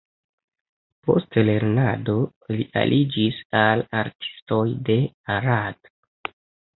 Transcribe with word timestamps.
Post 1.09 1.35
lernado 1.49 2.15
li 2.53 2.65
aliĝis 2.83 3.37
al 3.65 3.83
artistoj 3.99 4.63
de 4.89 4.97
Arad. 5.35 5.93